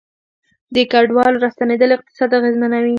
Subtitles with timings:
[0.75, 2.89] د کډوالو راستنیدل اقتصاد اغیزمنوي